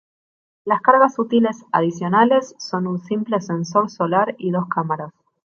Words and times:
Las 0.65 0.81
cargas 0.81 1.19
útiles 1.19 1.63
adicionales 1.71 2.55
son 2.57 2.87
un 2.87 2.97
simple 3.03 3.39
sensor 3.39 3.91
solar 3.91 4.33
y 4.39 4.49
dos 4.49 4.65
cámaras. 4.67 5.11